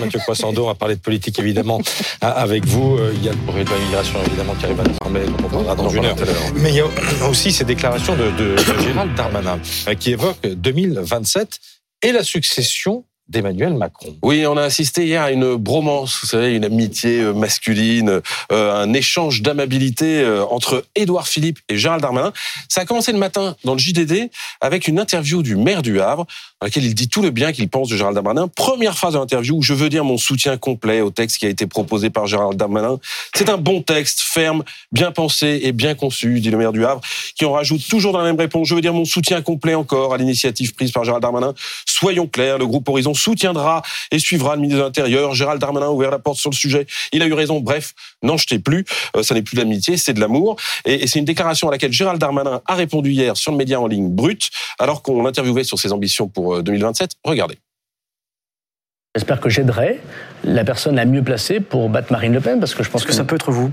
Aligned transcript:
Mathieu 0.00 0.20
Poissando, 0.24 0.64
on 0.64 0.66
va 0.66 0.74
parler 0.74 0.96
de 0.96 1.00
politique 1.00 1.38
évidemment 1.38 1.80
avec 2.20 2.66
vous. 2.66 2.96
Euh, 2.96 3.12
il 3.14 3.24
y 3.24 3.28
a 3.28 3.32
le 3.32 3.38
projet 3.38 3.64
de 3.64 3.70
l'immigration 3.70 4.18
évidemment 4.26 4.54
qui 4.54 4.64
arrive 4.64 4.80
à 4.80 4.84
désormais, 4.84 5.22
on 5.44 5.48
parlera 5.48 5.74
dans 5.74 5.88
une 5.88 6.04
heure. 6.04 6.16
Mais 6.56 6.70
il 6.70 6.76
y 6.76 6.80
a 6.80 7.28
aussi 7.28 7.52
ces 7.52 7.64
déclarations 7.64 8.16
de, 8.16 8.30
de, 8.30 8.54
de 8.54 8.82
Gérald 8.82 9.14
Darmanin 9.14 9.58
euh, 9.88 9.94
qui 9.94 10.12
évoquent 10.12 10.46
2027 10.46 11.58
et 12.02 12.12
la 12.12 12.24
succession 12.24 13.04
d'Emmanuel 13.30 13.74
Macron. 13.74 14.16
Oui, 14.22 14.44
on 14.46 14.56
a 14.56 14.62
assisté 14.62 15.06
hier 15.06 15.22
à 15.22 15.30
une 15.30 15.54
bromance, 15.54 16.18
vous 16.20 16.26
savez, 16.26 16.54
une 16.54 16.64
amitié 16.64 17.20
euh, 17.20 17.32
masculine, 17.32 18.20
euh, 18.52 18.74
un 18.74 18.92
échange 18.92 19.40
d'amabilité 19.40 20.20
euh, 20.22 20.44
entre 20.46 20.84
Édouard 20.96 21.28
Philippe 21.28 21.60
et 21.68 21.78
Gérald 21.78 22.02
Darmanin. 22.02 22.32
Ça 22.68 22.82
a 22.82 22.84
commencé 22.84 23.12
le 23.12 23.18
matin 23.18 23.56
dans 23.64 23.74
le 23.74 23.78
JDD 23.78 24.30
avec 24.60 24.88
une 24.88 24.98
interview 24.98 25.42
du 25.42 25.54
maire 25.54 25.82
du 25.82 26.00
Havre 26.00 26.26
dans 26.60 26.66
laquelle 26.66 26.84
il 26.84 26.94
dit 26.94 27.08
tout 27.08 27.22
le 27.22 27.30
bien 27.30 27.52
qu'il 27.52 27.68
pense 27.70 27.88
de 27.88 27.96
Gérald 27.96 28.14
Darmanin. 28.14 28.46
Première 28.48 28.94
phrase 28.94 29.14
de 29.14 29.18
l'interview, 29.18 29.62
je 29.62 29.72
veux 29.72 29.88
dire 29.88 30.04
mon 30.04 30.18
soutien 30.18 30.58
complet 30.58 31.00
au 31.00 31.10
texte 31.10 31.38
qui 31.38 31.46
a 31.46 31.48
été 31.48 31.66
proposé 31.66 32.10
par 32.10 32.26
Gérald 32.26 32.58
Darmanin. 32.58 32.98
C'est 33.34 33.48
un 33.48 33.56
bon 33.56 33.80
texte, 33.80 34.20
ferme, 34.20 34.62
bien 34.92 35.10
pensé 35.10 35.60
et 35.62 35.72
bien 35.72 35.94
conçu, 35.94 36.38
dit 36.40 36.50
le 36.50 36.58
maire 36.58 36.72
du 36.72 36.84
Havre, 36.84 37.00
qui 37.34 37.46
en 37.46 37.52
rajoute 37.52 37.80
toujours 37.88 38.12
dans 38.12 38.18
la 38.18 38.26
même 38.26 38.38
réponse, 38.38 38.68
je 38.68 38.74
veux 38.74 38.82
dire 38.82 38.92
mon 38.92 39.06
soutien 39.06 39.40
complet 39.40 39.74
encore 39.74 40.12
à 40.12 40.18
l'initiative 40.18 40.74
prise 40.74 40.92
par 40.92 41.04
Gérald 41.04 41.22
Darmanin. 41.22 41.54
Soyons 41.86 42.26
clairs, 42.26 42.58
le 42.58 42.66
groupe 42.66 42.86
Horizon 42.90 43.14
soutiendra 43.14 43.80
et 44.10 44.18
suivra 44.18 44.54
le 44.54 44.60
ministre 44.60 44.80
de 44.80 44.84
l'Intérieur. 44.84 45.32
Gérald 45.32 45.62
Darmanin 45.62 45.86
a 45.86 45.90
ouvert 45.90 46.10
la 46.10 46.18
porte 46.18 46.38
sur 46.38 46.50
le 46.50 46.56
sujet. 46.56 46.86
Il 47.12 47.22
a 47.22 47.26
eu 47.26 47.32
raison. 47.32 47.60
Bref, 47.60 47.94
n'en 48.22 48.36
jetez 48.36 48.58
plus. 48.58 48.84
Euh, 49.16 49.22
ça 49.22 49.34
n'est 49.34 49.42
plus 49.42 49.56
de 49.56 49.62
l'amitié, 49.62 49.96
c'est 49.96 50.12
de 50.12 50.20
l'amour. 50.20 50.56
Et 50.84 51.06
c'est 51.06 51.18
une 51.18 51.24
déclaration 51.24 51.68
à 51.68 51.70
laquelle 51.70 51.92
Gérald 51.92 52.20
Darmanin 52.20 52.60
a 52.66 52.74
répondu 52.74 53.12
hier 53.12 53.36
sur 53.36 53.50
le 53.50 53.56
média 53.56 53.80
en 53.80 53.86
ligne 53.86 54.08
Brut, 54.10 54.50
alors 54.78 55.02
qu'on 55.02 55.22
l'interviewait 55.22 55.64
sur 55.64 55.78
ses 55.78 55.92
ambitions 55.92 56.28
pour 56.28 56.49
2027. 56.62 57.12
Regardez. 57.24 57.58
J'espère 59.16 59.40
que 59.40 59.48
j'aiderai 59.48 60.00
la 60.44 60.64
personne 60.64 60.94
la 60.94 61.04
mieux 61.04 61.22
placée 61.22 61.58
pour 61.58 61.88
battre 61.88 62.12
Marine 62.12 62.32
Le 62.32 62.40
Pen, 62.40 62.60
parce 62.60 62.74
que 62.74 62.84
je 62.84 62.90
pense 62.90 63.02
que, 63.02 63.08
que 63.08 63.14
ça 63.14 63.24
peut 63.24 63.34
être 63.34 63.50
vous? 63.50 63.72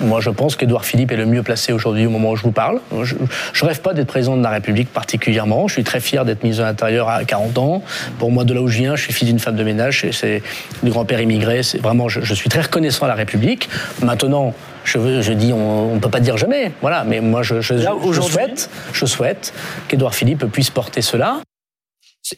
Moi, 0.00 0.20
je 0.20 0.30
pense 0.30 0.56
qu'Édouard 0.56 0.84
Philippe 0.84 1.10
est 1.10 1.16
le 1.16 1.26
mieux 1.26 1.42
placé 1.42 1.72
aujourd'hui 1.72 2.06
au 2.06 2.10
moment 2.10 2.30
où 2.30 2.36
je 2.36 2.42
vous 2.42 2.52
parle. 2.52 2.80
Je 3.02 3.14
ne 3.14 3.66
rêve 3.66 3.80
pas 3.80 3.94
d'être 3.94 4.06
président 4.06 4.36
de 4.36 4.42
la 4.42 4.50
République 4.50 4.92
particulièrement. 4.92 5.68
Je 5.68 5.74
suis 5.74 5.84
très 5.84 6.00
fier 6.00 6.24
d'être 6.24 6.42
ministre 6.42 6.62
de 6.62 6.68
l'Intérieur 6.68 7.08
à 7.08 7.24
40 7.24 7.58
ans. 7.58 7.82
Pour 8.18 8.30
moi, 8.30 8.44
de 8.44 8.52
là 8.52 8.60
où 8.60 8.68
je 8.68 8.78
viens, 8.78 8.94
je 8.94 9.02
suis 9.02 9.12
fils 9.12 9.26
d'une 9.26 9.38
femme 9.38 9.56
de 9.56 9.64
ménage. 9.64 10.06
C'est 10.12 10.42
du 10.82 10.90
grand-père 10.90 11.20
immigré. 11.20 11.62
C'est 11.62 11.78
vraiment, 11.78 12.08
je, 12.08 12.20
je, 12.20 12.34
suis 12.34 12.48
très 12.48 12.60
reconnaissant 12.60 13.06
à 13.06 13.08
la 13.08 13.14
République. 13.14 13.68
Maintenant, 14.02 14.54
je, 14.84 15.22
je 15.22 15.32
dis, 15.32 15.52
on 15.52 15.94
ne 15.94 15.98
peut 15.98 16.10
pas 16.10 16.20
dire 16.20 16.36
jamais. 16.36 16.72
Voilà, 16.82 17.04
mais 17.04 17.20
moi, 17.20 17.42
je, 17.42 17.60
je, 17.60 17.74
Là, 17.74 17.94
je 18.12 18.20
souhaite, 18.20 18.70
je 18.92 19.06
souhaite 19.06 19.54
qu'Édouard 19.88 20.14
Philippe 20.14 20.44
puisse 20.46 20.70
porter 20.70 21.00
cela 21.02 21.40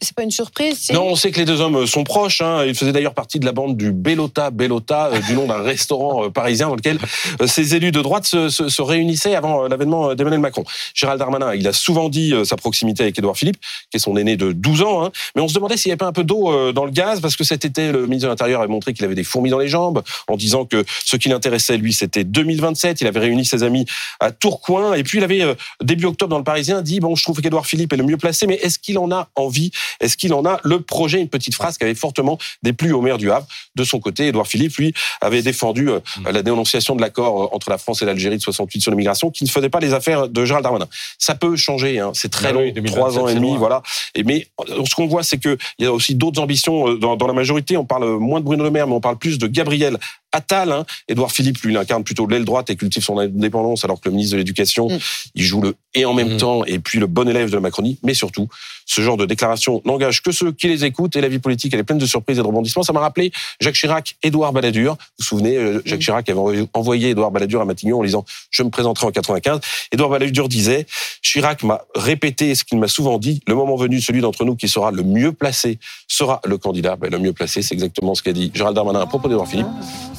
c'est 0.00 0.14
pas 0.14 0.22
une 0.22 0.30
surprise. 0.30 0.90
Non, 0.92 1.04
on 1.04 1.16
sait 1.16 1.30
que 1.30 1.38
les 1.38 1.46
deux 1.46 1.62
hommes 1.62 1.86
sont 1.86 2.04
proches. 2.04 2.42
Hein. 2.42 2.64
Ils 2.66 2.74
faisaient 2.74 2.92
d'ailleurs 2.92 3.14
partie 3.14 3.38
de 3.38 3.46
la 3.46 3.52
bande 3.52 3.76
du 3.76 3.90
Bellota 3.90 4.50
Bellota, 4.50 5.06
euh, 5.06 5.20
du 5.20 5.34
nom 5.34 5.46
d'un 5.46 5.62
restaurant 5.62 6.26
euh, 6.26 6.30
parisien 6.30 6.68
dans 6.68 6.74
lequel 6.74 6.98
euh, 7.40 7.46
ces 7.46 7.74
élus 7.74 7.90
de 7.90 8.02
droite 8.02 8.26
se 8.26 8.82
réunissaient 8.82 9.34
avant 9.34 9.66
l'avènement 9.66 10.14
d'Emmanuel 10.14 10.40
Macron. 10.40 10.64
Gérald 10.94 11.18
Darmanin, 11.18 11.54
il 11.54 11.66
a 11.66 11.72
souvent 11.72 12.08
dit 12.10 12.34
sa 12.44 12.56
proximité 12.56 13.04
avec 13.04 13.18
Édouard 13.18 13.36
Philippe, 13.36 13.58
qui 13.90 13.96
est 13.96 14.00
son 14.00 14.16
aîné 14.16 14.36
de 14.36 14.52
12 14.52 14.82
ans. 14.82 15.04
Hein. 15.04 15.10
Mais 15.34 15.42
on 15.42 15.48
se 15.48 15.54
demandait 15.54 15.76
s'il 15.76 15.88
n'y 15.88 15.92
avait 15.92 15.98
pas 15.98 16.06
un 16.06 16.12
peu 16.12 16.24
d'eau 16.24 16.72
dans 16.72 16.84
le 16.84 16.90
gaz, 16.90 17.20
parce 17.20 17.36
que 17.36 17.44
cet 17.44 17.64
été, 17.64 17.92
le 17.92 18.02
ministre 18.06 18.26
de 18.26 18.30
l'Intérieur 18.30 18.60
avait 18.60 18.70
montré 18.70 18.92
qu'il 18.92 19.04
avait 19.04 19.14
des 19.14 19.24
fourmis 19.24 19.50
dans 19.50 19.58
les 19.58 19.68
jambes, 19.68 20.02
en 20.28 20.36
disant 20.36 20.64
que 20.64 20.84
ce 21.04 21.16
qui 21.16 21.28
l'intéressait, 21.28 21.78
lui, 21.78 21.92
c'était 21.92 22.24
2027. 22.24 23.00
Il 23.00 23.06
avait 23.06 23.20
réuni 23.20 23.44
ses 23.44 23.62
amis 23.62 23.86
à 24.20 24.30
Tourcoing. 24.32 24.94
Et 24.94 25.02
puis, 25.02 25.18
il 25.18 25.24
avait, 25.24 25.56
début 25.82 26.06
octobre, 26.06 26.30
dans 26.30 26.38
le 26.38 26.44
Parisien, 26.44 26.82
dit, 26.82 27.00
bon, 27.00 27.14
je 27.14 27.22
trouve 27.22 27.40
qu'Édouard 27.40 27.66
Philippe 27.66 27.92
est 27.92 27.96
le 27.96 28.04
mieux 28.04 28.16
placé, 28.16 28.46
mais 28.46 28.54
est-ce 28.56 28.78
qu'il 28.78 28.98
en 28.98 29.10
a 29.10 29.28
envie 29.34 29.70
Est-ce 30.00 30.16
qu'il 30.16 30.32
en 30.34 30.44
a 30.44 30.60
le 30.64 30.80
projet, 30.80 31.20
une 31.20 31.28
petite 31.28 31.54
phrase 31.54 31.78
qui 31.78 31.84
avait 31.84 31.94
fortement 31.94 32.38
déplu 32.62 32.92
au 32.92 33.00
maire 33.00 33.18
du 33.18 33.30
Havre. 33.30 33.46
De 33.74 33.84
son 33.84 34.00
côté, 34.00 34.28
Édouard 34.28 34.46
Philippe, 34.46 34.76
lui, 34.76 34.94
avait 35.20 35.42
défendu 35.42 35.90
euh, 35.90 36.00
la 36.30 36.42
dénonciation 36.42 36.96
de 36.96 37.00
l'accord 37.00 37.42
euh, 37.42 37.48
entre 37.52 37.70
la 37.70 37.78
France 37.78 38.02
et 38.02 38.04
l'Algérie 38.04 38.36
de 38.36 38.42
68 38.42 38.80
sur 38.80 38.90
l'immigration, 38.90 39.30
qui 39.30 39.44
ne 39.44 39.48
faisait 39.48 39.68
pas 39.68 39.80
les 39.80 39.92
affaires 39.92 40.28
de 40.28 40.44
Gérald 40.44 40.64
Darmanin. 40.64 40.88
Ça 41.18 41.34
peut 41.34 41.56
changer, 41.56 41.98
hein. 41.98 42.12
c'est 42.14 42.30
très 42.30 42.52
long, 42.52 42.72
trois 42.86 43.18
ans 43.18 43.28
et 43.28 43.34
demi, 43.34 43.56
voilà. 43.56 43.82
Et 44.14 44.22
mais 44.24 44.46
euh, 44.68 44.84
ce 44.84 44.94
qu'on 44.94 45.06
voit, 45.06 45.22
c'est 45.22 45.38
qu'il 45.38 45.56
y 45.78 45.86
a 45.86 45.92
aussi 45.92 46.14
d'autres 46.14 46.40
ambitions 46.40 46.94
dans, 46.94 47.16
dans 47.16 47.26
la 47.26 47.32
majorité. 47.32 47.76
On 47.76 47.84
parle 47.84 48.18
moins 48.18 48.40
de 48.40 48.44
Bruno 48.44 48.64
Le 48.64 48.70
Maire, 48.70 48.86
mais 48.86 48.94
on 48.94 49.00
parle 49.00 49.18
plus 49.18 49.38
de 49.38 49.46
Gabriel 49.46 49.98
Attal. 50.32 50.72
Hein. 50.72 50.84
Édouard 51.08 51.32
Philippe, 51.32 51.58
lui, 51.62 51.72
il 51.72 51.76
incarne 51.76 52.04
plutôt 52.04 52.26
l'aile 52.26 52.44
droite 52.44 52.70
et 52.70 52.76
cultive 52.76 53.02
son 53.02 53.18
indépendance, 53.18 53.84
alors 53.84 54.00
que 54.00 54.08
le 54.08 54.14
ministre 54.14 54.34
de 54.34 54.38
l'Éducation, 54.38 54.88
mmh. 54.88 54.98
il 55.34 55.42
joue 55.42 55.60
le 55.60 55.74
et 55.94 56.04
en 56.04 56.14
même 56.14 56.34
mmh. 56.34 56.38
temps, 56.38 56.64
et 56.64 56.78
puis 56.78 56.98
le 56.98 57.06
bon 57.06 57.28
élève 57.28 57.50
de 57.50 57.54
la 57.54 57.60
Macronie. 57.60 57.98
Mais 58.02 58.14
surtout, 58.14 58.48
ce 58.84 59.00
genre 59.00 59.16
de 59.16 59.26
déclaration 59.26 59.82
n'engage 59.84 60.22
que 60.22 60.32
ceux 60.32 60.52
qui 60.52 60.68
les 60.68 60.84
écoutent, 60.84 61.16
et 61.16 61.20
la 61.20 61.28
vie 61.28 61.38
politique, 61.38 61.72
elle 61.74 61.80
est 61.80 61.84
pleine 61.84 61.98
de 61.98 62.06
surprises 62.06 62.38
et 62.38 62.42
de 62.42 62.46
rebondissements. 62.46 62.82
Ça 62.82 62.92
m'a 62.92 63.00
rappelé 63.00 63.32
Jacques 63.60 63.74
Chirac, 63.74 64.16
Édouard 64.22 64.52
Balladur. 64.52 64.92
Vous 64.92 64.98
vous 65.18 65.24
souvenez, 65.24 65.56
euh, 65.56 65.82
Jacques 65.84 66.00
mmh. 66.00 66.02
Chirac 66.02 66.28
avait 66.28 66.68
envoyé 66.72 67.10
Édouard 67.10 67.30
Balladur 67.30 67.60
à 67.60 67.64
Matignon 67.64 68.00
en 68.00 68.04
disant 68.04 68.24
«Je 68.50 68.62
me 68.62 68.70
présenterai 68.70 69.06
en 69.06 69.10
95». 69.10 69.60
Édouard 69.92 70.10
Balladur 70.10 70.48
disait 70.48 70.86
«Chirac 71.22 71.62
m'a 71.62 71.82
répété 71.94 72.54
ce 72.54 72.64
qu'il 72.64 72.78
m'a 72.78 72.88
souvent 72.88 73.18
dit, 73.18 73.40
le 73.46 73.54
moment 73.54 73.76
venu, 73.76 74.00
celui 74.00 74.20
d'entre 74.20 74.44
nous 74.44 74.56
qui 74.56 74.68
sera 74.68 74.90
le 74.90 75.02
mieux 75.02 75.32
placé 75.32 75.78
sera 76.06 76.40
le 76.44 76.58
candidat. 76.58 76.96
Ben,» 76.96 77.10
Le 77.10 77.18
mieux 77.18 77.32
placé, 77.32 77.62
c'est 77.62 77.74
exactement 77.74 78.14
ce 78.14 78.22
qu'a 78.22 78.32
dit 78.32 78.50
Gérald 78.54 78.76
Darmanin 78.76 79.00
à 79.00 79.06
propos 79.06 79.28
d'Édouard 79.28 79.48
Philippe. 79.48 79.66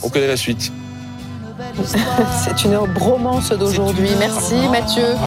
On 0.04 0.10
connaît 0.10 0.28
la 0.28 0.38
suite. 0.38 0.72
C'est 2.44 2.64
une 2.66 2.78
bromance 2.94 3.52
d'aujourd'hui. 3.52 4.10
Merci 4.18 4.56
Mathieu. 4.72 5.16